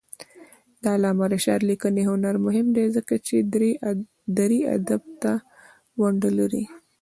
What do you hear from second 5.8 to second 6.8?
ونډه لري.